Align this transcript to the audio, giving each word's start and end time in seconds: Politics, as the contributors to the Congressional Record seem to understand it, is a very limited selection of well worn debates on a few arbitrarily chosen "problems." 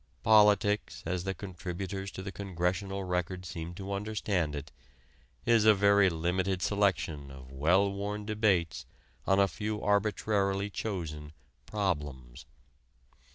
Politics, 0.23 1.03
as 1.05 1.25
the 1.25 1.35
contributors 1.35 2.09
to 2.09 2.23
the 2.23 2.31
Congressional 2.31 3.03
Record 3.03 3.45
seem 3.45 3.75
to 3.75 3.93
understand 3.93 4.55
it, 4.55 4.71
is 5.45 5.63
a 5.63 5.75
very 5.75 6.09
limited 6.09 6.63
selection 6.63 7.29
of 7.29 7.51
well 7.51 7.91
worn 7.93 8.25
debates 8.25 8.87
on 9.27 9.39
a 9.39 9.47
few 9.47 9.79
arbitrarily 9.79 10.71
chosen 10.71 11.33
"problems." 11.67 12.47